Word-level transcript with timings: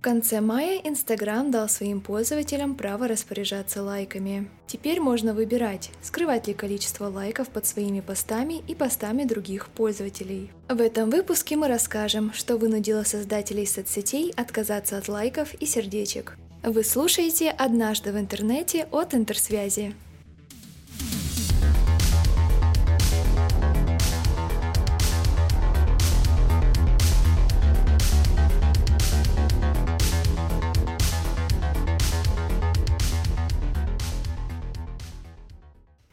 В 0.00 0.02
конце 0.02 0.40
мая 0.40 0.80
Инстаграм 0.82 1.50
дал 1.50 1.68
своим 1.68 2.00
пользователям 2.00 2.74
право 2.74 3.06
распоряжаться 3.06 3.82
лайками. 3.82 4.48
Теперь 4.66 4.98
можно 4.98 5.34
выбирать, 5.34 5.90
скрывать 6.00 6.48
ли 6.48 6.54
количество 6.54 7.08
лайков 7.08 7.50
под 7.50 7.66
своими 7.66 8.00
постами 8.00 8.62
и 8.66 8.74
постами 8.74 9.24
других 9.24 9.68
пользователей. 9.68 10.52
В 10.70 10.80
этом 10.80 11.10
выпуске 11.10 11.54
мы 11.56 11.68
расскажем, 11.68 12.32
что 12.32 12.56
вынудило 12.56 13.02
создателей 13.02 13.66
соцсетей 13.66 14.32
отказаться 14.38 14.96
от 14.96 15.06
лайков 15.06 15.52
и 15.52 15.66
сердечек. 15.66 16.38
Вы 16.62 16.82
слушаете 16.82 17.50
«Однажды 17.50 18.12
в 18.12 18.18
интернете» 18.18 18.88
от 18.90 19.14
Интерсвязи. 19.14 19.94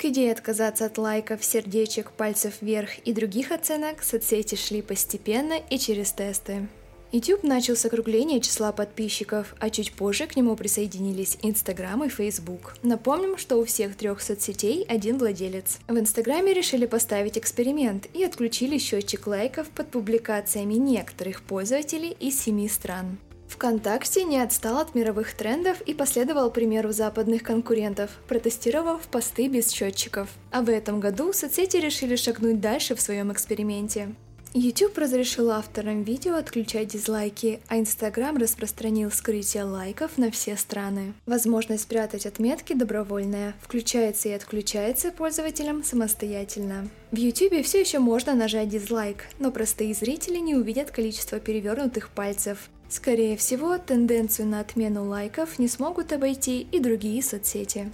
Идее 0.09 0.31
отказаться 0.31 0.85
от 0.85 0.97
лайков, 0.97 1.43
сердечек, 1.43 2.11
пальцев 2.11 2.55
вверх 2.61 2.97
и 2.99 3.13
других 3.13 3.51
оценок 3.51 4.03
соцсети 4.03 4.55
шли 4.55 4.81
постепенно 4.81 5.55
и 5.69 5.77
через 5.77 6.11
тесты. 6.11 6.67
YouTube 7.13 7.43
начал 7.43 7.77
с 7.77 7.85
округления 7.85 8.41
числа 8.41 8.73
подписчиков, 8.73 9.55
а 9.59 9.69
чуть 9.69 9.93
позже 9.93 10.27
к 10.27 10.35
нему 10.35 10.55
присоединились 10.57 11.37
Instagram 11.41 12.03
и 12.03 12.09
Facebook. 12.09 12.75
Напомним, 12.83 13.37
что 13.37 13.55
у 13.57 13.63
всех 13.63 13.95
трех 13.95 14.21
соцсетей 14.21 14.83
один 14.83 15.17
владелец. 15.17 15.79
В 15.87 15.97
Инстаграме 15.97 16.53
решили 16.53 16.85
поставить 16.85 17.37
эксперимент 17.37 18.07
и 18.13 18.23
отключили 18.23 18.77
счетчик 18.77 19.25
лайков 19.25 19.69
под 19.69 19.89
публикациями 19.89 20.73
некоторых 20.73 21.43
пользователей 21.43 22.15
из 22.19 22.41
семи 22.41 22.67
стран. 22.67 23.17
ВКонтакте 23.57 24.23
не 24.23 24.37
отстал 24.37 24.77
от 24.77 24.93
мировых 24.93 25.33
трендов 25.33 25.81
и 25.81 25.95
последовал 25.95 26.51
примеру 26.51 26.91
западных 26.91 27.41
конкурентов, 27.41 28.11
протестировав 28.27 29.01
посты 29.07 29.47
без 29.47 29.71
счетчиков. 29.71 30.29
А 30.51 30.61
в 30.61 30.69
этом 30.69 30.99
году 30.99 31.33
соцсети 31.33 31.77
решили 31.77 32.15
шагнуть 32.15 32.61
дальше 32.61 32.93
в 32.93 33.01
своем 33.01 33.31
эксперименте. 33.31 34.09
YouTube 34.53 34.97
разрешил 34.97 35.49
авторам 35.49 36.03
видео 36.03 36.35
отключать 36.35 36.89
дизлайки, 36.89 37.59
а 37.67 37.77
Instagram 37.77 38.37
распространил 38.37 39.09
скрытие 39.11 39.63
лайков 39.63 40.19
на 40.19 40.29
все 40.29 40.55
страны. 40.55 41.13
Возможность 41.25 41.83
спрятать 41.83 42.27
отметки 42.27 42.73
добровольная, 42.73 43.55
включается 43.61 44.29
и 44.29 44.33
отключается 44.33 45.11
пользователям 45.11 45.83
самостоятельно. 45.83 46.89
В 47.11 47.15
YouTube 47.15 47.65
все 47.65 47.81
еще 47.81 47.97
можно 47.97 48.35
нажать 48.35 48.69
дизлайк, 48.69 49.25
но 49.39 49.51
простые 49.51 49.93
зрители 49.93 50.37
не 50.37 50.55
увидят 50.55 50.91
количество 50.91 51.39
перевернутых 51.39 52.09
пальцев. 52.09 52.69
Скорее 52.89 53.35
всего, 53.35 53.77
тенденцию 53.77 54.47
на 54.47 54.61
отмену 54.61 55.05
лайков 55.05 55.59
не 55.59 55.67
смогут 55.67 56.13
обойти 56.13 56.61
и 56.71 56.79
другие 56.79 57.21
соцсети. 57.21 57.91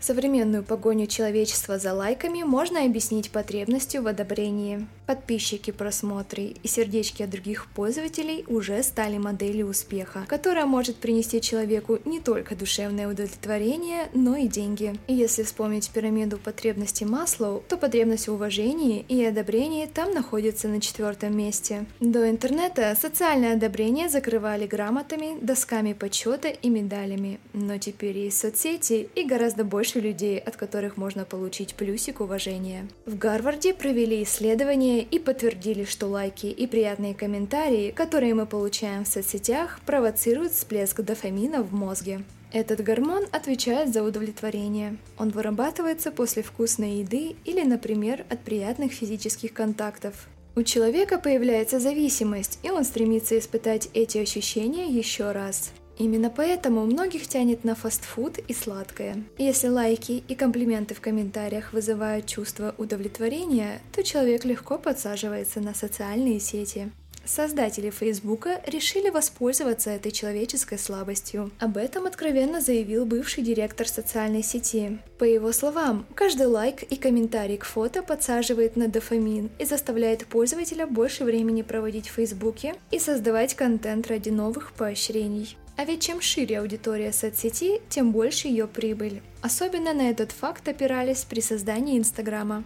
Современную 0.00 0.62
погоню 0.62 1.06
человечества 1.06 1.78
за 1.78 1.92
лайками 1.92 2.42
можно 2.42 2.84
объяснить 2.84 3.30
потребностью 3.30 4.02
в 4.02 4.06
одобрении. 4.06 4.86
Подписчики, 5.06 5.72
просмотры 5.72 6.54
и 6.62 6.68
сердечки 6.68 7.22
от 7.22 7.30
других 7.30 7.66
пользователей 7.74 8.44
уже 8.48 8.82
стали 8.82 9.18
моделью 9.18 9.68
успеха, 9.68 10.24
которая 10.26 10.64
может 10.64 10.96
принести 10.96 11.40
человеку 11.42 11.98
не 12.06 12.20
только 12.20 12.56
душевное 12.56 13.08
удовлетворение, 13.08 14.08
но 14.14 14.36
и 14.36 14.48
деньги. 14.48 14.94
И 15.06 15.14
если 15.14 15.42
вспомнить 15.42 15.90
пирамиду 15.90 16.38
потребностей 16.38 17.04
Маслоу, 17.04 17.62
то 17.68 17.76
потребность 17.76 18.28
в 18.28 18.32
уважении 18.32 19.04
и 19.08 19.22
одобрении 19.24 19.84
там 19.86 20.14
находится 20.14 20.68
на 20.68 20.80
четвертом 20.80 21.36
месте. 21.36 21.84
До 21.98 22.30
интернета 22.30 22.96
социальное 22.98 23.54
одобрение 23.54 24.08
закрывали 24.08 24.66
грамотами, 24.66 25.38
досками 25.42 25.92
почета 25.92 26.48
и 26.48 26.70
медалями, 26.70 27.38
но 27.52 27.76
теперь 27.76 28.16
есть 28.16 28.38
соцсети 28.38 29.10
и 29.14 29.24
гораздо 29.24 29.64
больше 29.64 29.89
людей, 29.98 30.38
от 30.38 30.56
которых 30.56 30.96
можно 30.96 31.24
получить 31.24 31.74
плюсик 31.74 32.20
уважения. 32.20 32.86
В 33.06 33.18
Гарварде 33.18 33.74
провели 33.74 34.22
исследование 34.22 35.02
и 35.02 35.18
подтвердили, 35.18 35.84
что 35.84 36.06
лайки 36.06 36.46
и 36.46 36.66
приятные 36.68 37.14
комментарии, 37.14 37.90
которые 37.90 38.34
мы 38.34 38.46
получаем 38.46 39.04
в 39.04 39.08
соцсетях, 39.08 39.80
провоцируют 39.84 40.52
всплеск 40.52 41.00
дофамина 41.00 41.62
в 41.62 41.72
мозге. 41.72 42.22
Этот 42.52 42.82
гормон 42.82 43.24
отвечает 43.32 43.92
за 43.92 44.02
удовлетворение. 44.02 44.96
Он 45.18 45.30
вырабатывается 45.30 46.10
после 46.10 46.42
вкусной 46.42 46.98
еды 46.98 47.36
или, 47.44 47.62
например, 47.62 48.24
от 48.28 48.40
приятных 48.40 48.92
физических 48.92 49.52
контактов. 49.52 50.28
У 50.56 50.62
человека 50.64 51.18
появляется 51.18 51.78
зависимость, 51.78 52.58
и 52.64 52.70
он 52.70 52.84
стремится 52.84 53.38
испытать 53.38 53.88
эти 53.94 54.18
ощущения 54.18 54.88
еще 54.88 55.30
раз. 55.30 55.72
Именно 56.00 56.30
поэтому 56.30 56.86
многих 56.86 57.28
тянет 57.28 57.62
на 57.62 57.74
фастфуд 57.74 58.38
и 58.38 58.54
сладкое. 58.54 59.22
если 59.36 59.68
лайки 59.68 60.24
и 60.26 60.34
комплименты 60.34 60.94
в 60.94 61.00
комментариях 61.02 61.74
вызывают 61.74 62.24
чувство 62.24 62.74
удовлетворения, 62.78 63.82
то 63.92 64.02
человек 64.02 64.46
легко 64.46 64.78
подсаживается 64.78 65.60
на 65.60 65.74
социальные 65.74 66.40
сети. 66.40 66.90
Создатели 67.26 67.90
Фейсбука 67.90 68.62
решили 68.66 69.10
воспользоваться 69.10 69.90
этой 69.90 70.10
человеческой 70.10 70.78
слабостью. 70.78 71.50
Об 71.58 71.76
этом 71.76 72.06
откровенно 72.06 72.62
заявил 72.62 73.04
бывший 73.04 73.44
директор 73.44 73.86
социальной 73.86 74.42
сети. 74.42 74.98
По 75.18 75.24
его 75.24 75.52
словам, 75.52 76.06
каждый 76.14 76.46
лайк 76.46 76.82
и 76.82 76.96
комментарий 76.96 77.58
к 77.58 77.66
фото 77.66 78.02
подсаживает 78.02 78.74
на 78.74 78.88
дофамин 78.88 79.50
и 79.58 79.66
заставляет 79.66 80.26
пользователя 80.26 80.86
больше 80.86 81.24
времени 81.24 81.60
проводить 81.60 82.08
в 82.08 82.14
Фейсбуке 82.14 82.74
и 82.90 82.98
создавать 82.98 83.54
контент 83.54 84.06
ради 84.06 84.30
новых 84.30 84.72
поощрений. 84.72 85.58
А 85.80 85.84
ведь 85.86 86.02
чем 86.02 86.20
шире 86.20 86.58
аудитория 86.58 87.10
соцсети, 87.10 87.80
тем 87.88 88.12
больше 88.12 88.48
ее 88.48 88.66
прибыль. 88.66 89.22
Особенно 89.40 89.94
на 89.94 90.10
этот 90.10 90.30
факт 90.30 90.68
опирались 90.68 91.24
при 91.24 91.40
создании 91.40 91.96
Инстаграма. 91.96 92.64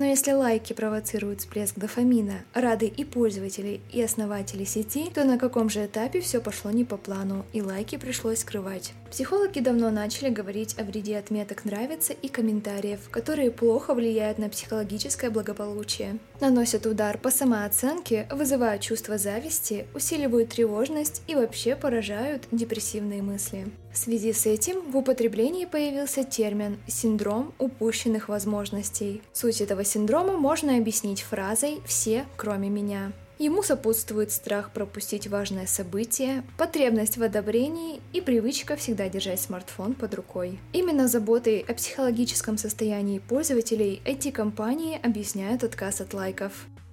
Но 0.00 0.06
если 0.06 0.32
лайки 0.32 0.72
провоцируют 0.72 1.40
всплеск 1.40 1.76
дофамина, 1.76 2.42
рады 2.54 2.86
и 2.86 3.04
пользователи, 3.04 3.82
и 3.92 4.02
основатели 4.02 4.64
сети, 4.64 5.10
то 5.12 5.24
на 5.24 5.36
каком 5.36 5.68
же 5.68 5.84
этапе 5.84 6.22
все 6.22 6.40
пошло 6.40 6.70
не 6.70 6.86
по 6.86 6.96
плану, 6.96 7.44
и 7.52 7.60
лайки 7.60 7.98
пришлось 7.98 8.38
скрывать. 8.38 8.94
Психологи 9.10 9.58
давно 9.58 9.90
начали 9.90 10.30
говорить 10.30 10.74
о 10.78 10.84
вреде 10.84 11.18
отметок 11.18 11.66
«нравится» 11.66 12.14
и 12.14 12.28
комментариев, 12.28 13.10
которые 13.10 13.50
плохо 13.50 13.92
влияют 13.92 14.38
на 14.38 14.48
психологическое 14.48 15.28
благополучие. 15.28 16.18
Наносят 16.40 16.86
удар 16.86 17.18
по 17.18 17.30
самооценке, 17.30 18.26
вызывают 18.30 18.80
чувство 18.80 19.18
зависти, 19.18 19.86
усиливают 19.94 20.50
тревожность 20.50 21.22
и 21.26 21.34
вообще 21.34 21.76
поражают 21.76 22.44
депрессивные 22.52 23.20
мысли. 23.20 23.66
В 23.92 23.98
связи 23.98 24.32
с 24.32 24.46
этим 24.46 24.80
в 24.92 24.96
употреблении 24.96 25.64
появился 25.64 26.22
термин 26.22 26.78
«синдром 26.86 27.52
упущенных 27.58 28.28
возможностей». 28.28 29.20
Суть 29.32 29.60
этого 29.60 29.82
синдрома 29.90 30.36
можно 30.36 30.76
объяснить 30.76 31.22
фразой 31.22 31.80
«все, 31.84 32.24
кроме 32.36 32.68
меня». 32.68 33.12
Ему 33.38 33.62
сопутствует 33.62 34.30
страх 34.30 34.70
пропустить 34.70 35.26
важное 35.26 35.66
событие, 35.66 36.44
потребность 36.58 37.16
в 37.16 37.22
одобрении 37.22 38.00
и 38.12 38.20
привычка 38.20 38.76
всегда 38.76 39.08
держать 39.08 39.40
смартфон 39.40 39.94
под 39.94 40.14
рукой. 40.14 40.60
Именно 40.74 41.08
заботой 41.08 41.64
о 41.66 41.72
психологическом 41.72 42.58
состоянии 42.58 43.18
пользователей 43.18 44.02
эти 44.04 44.30
компании 44.30 45.00
объясняют 45.02 45.64
отказ 45.64 46.02
от 46.02 46.12
лайков. 46.12 46.52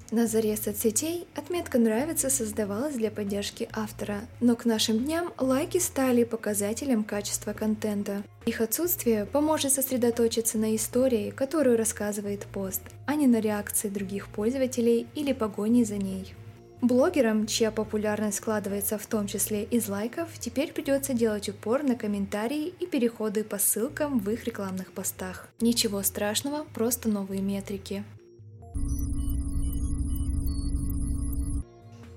На 0.09 0.25
заре 0.25 0.55
соцсетей 0.55 1.27
отметка 1.35 1.77
«Нравится» 1.77 2.29
создавалась 2.29 2.95
для 2.95 3.11
поддержки 3.11 3.67
автора, 3.73 4.21
но 4.39 4.55
к 4.55 4.63
нашим 4.63 4.99
дням 4.99 5.33
лайки 5.37 5.79
стали 5.79 6.23
показателем 6.23 7.03
качества 7.03 7.51
контента. 7.51 8.23
Их 8.45 8.61
отсутствие 8.61 9.25
поможет 9.25 9.73
сосредоточиться 9.73 10.57
на 10.57 10.73
истории, 10.77 11.31
которую 11.31 11.75
рассказывает 11.77 12.45
пост, 12.45 12.83
а 13.05 13.15
не 13.15 13.27
на 13.27 13.41
реакции 13.41 13.89
других 13.89 14.29
пользователей 14.29 15.07
или 15.13 15.33
погони 15.33 15.83
за 15.83 15.97
ней. 15.97 16.33
Блогерам, 16.79 17.45
чья 17.45 17.69
популярность 17.69 18.37
складывается 18.37 18.97
в 18.97 19.05
том 19.07 19.27
числе 19.27 19.63
из 19.63 19.89
лайков, 19.89 20.29
теперь 20.39 20.71
придется 20.71 21.13
делать 21.13 21.49
упор 21.49 21.83
на 21.83 21.95
комментарии 21.95 22.73
и 22.79 22.85
переходы 22.85 23.43
по 23.43 23.57
ссылкам 23.57 24.19
в 24.19 24.29
их 24.29 24.45
рекламных 24.45 24.93
постах. 24.93 25.49
Ничего 25.59 26.01
страшного, 26.01 26.65
просто 26.73 27.09
новые 27.09 27.41
метрики. 27.41 28.05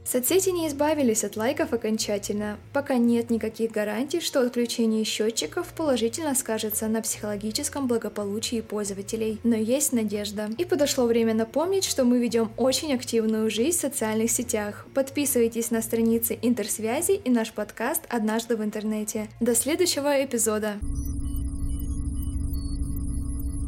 Соцсети 0.04 0.50
не 0.50 0.66
избавились 0.68 1.24
от 1.24 1.36
лайков 1.36 1.72
окончательно, 1.72 2.58
пока 2.72 2.96
нет 2.96 3.30
никаких 3.30 3.70
гарантий, 3.70 4.20
что 4.20 4.40
отключение 4.40 5.04
счетчиков 5.04 5.68
положительно 5.68 6.34
скажется 6.34 6.88
на 6.88 7.02
психологическом 7.02 7.86
благополучии 7.86 8.60
пользователей. 8.60 9.38
Но 9.44 9.56
есть 9.56 9.92
надежда. 9.92 10.48
И 10.58 10.64
подошло 10.64 11.06
время 11.06 11.34
напомнить, 11.34 11.84
что 11.84 12.04
мы 12.04 12.18
ведем 12.18 12.50
очень 12.56 12.94
активную 12.94 13.50
жизнь 13.50 13.78
в 13.78 13.80
социальных 13.80 14.30
сетях. 14.30 14.86
Подписывайтесь 14.94 15.70
на 15.70 15.82
страницы 15.82 16.38
интерсвязи 16.40 17.12
и 17.12 17.30
наш 17.30 17.52
подкаст 17.52 18.02
«Однажды 18.08 18.56
в 18.56 18.64
интернете». 18.64 19.28
До 19.40 19.54
следующего 19.54 20.24
эпизода! 20.24 20.78